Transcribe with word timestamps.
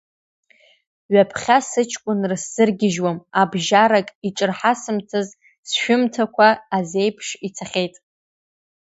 Ҩаԥхьа 1.13 1.57
сыҷкәынра 1.69 2.37
сзыргьежьуам, 2.43 3.17
абжьарак, 3.41 4.07
иҿырҳасымҭаз 4.27 5.27
сшәымҭақәа 5.69 6.47
аӡеиԥш 6.75 7.27
ицахьеит. 7.47 7.95